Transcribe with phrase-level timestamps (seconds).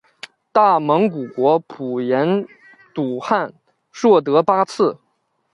[0.51, 2.43] 大蒙古国普颜
[2.91, 3.53] 笃汗
[3.91, 4.97] 硕德八剌。